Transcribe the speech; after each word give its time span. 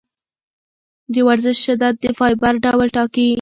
د 1.13 1.15
ورزش 1.27 1.57
شدت 1.65 1.95
د 2.03 2.05
فایبر 2.19 2.53
ډول 2.65 2.87
ټاکي. 2.95 3.27